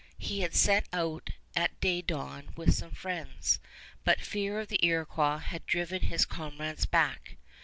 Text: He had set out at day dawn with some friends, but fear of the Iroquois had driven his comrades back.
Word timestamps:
He 0.17 0.39
had 0.39 0.55
set 0.55 0.87
out 0.91 1.29
at 1.55 1.79
day 1.79 2.01
dawn 2.01 2.53
with 2.57 2.73
some 2.73 2.89
friends, 2.89 3.59
but 4.03 4.19
fear 4.19 4.59
of 4.59 4.67
the 4.69 4.83
Iroquois 4.83 5.37
had 5.37 5.63
driven 5.67 6.01
his 6.01 6.25
comrades 6.25 6.87
back. 6.87 7.37